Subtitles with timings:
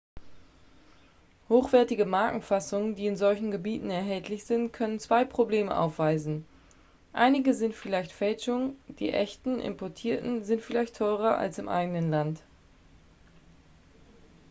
[1.47, 6.43] hochwertige markenfassungen die in solchen gebieten erhältlich sind können zwei probleme aufweisen
[7.13, 12.41] einige sind vielleicht fälschungen die echten importierten sind vielleicht teurer als im eigenen land